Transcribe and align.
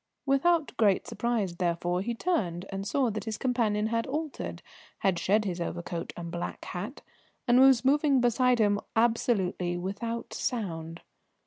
Without 0.25 0.75
great 0.77 1.05
surprise, 1.05 1.57
therefore, 1.57 2.01
he 2.01 2.15
turned 2.15 2.65
and 2.71 2.87
saw 2.87 3.11
that 3.11 3.25
his 3.25 3.37
companion 3.37 3.85
had 3.85 4.07
altered, 4.07 4.63
had 5.01 5.19
shed 5.19 5.45
his 5.45 5.61
overcoat 5.61 6.11
and 6.17 6.31
black 6.31 6.65
hat, 6.65 7.03
and 7.47 7.59
was 7.61 7.85
moving 7.85 8.19
beside 8.19 8.57
him 8.57 8.79
absolutely 8.95 9.77
without 9.77 10.33
sound. 10.33 11.01